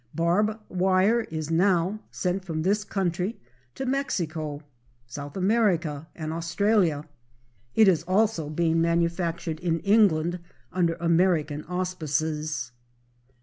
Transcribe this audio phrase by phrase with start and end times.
[0.15, 3.39] Barb wire is now sent from this country
[3.75, 4.63] to Mexico,
[5.05, 7.05] South America, and Australia.
[7.75, 10.39] It is also being manufactured in England
[10.71, 12.71] under American auspices.